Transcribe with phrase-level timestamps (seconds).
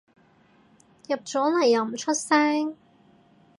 [1.07, 2.75] 入咗嚟又唔出聲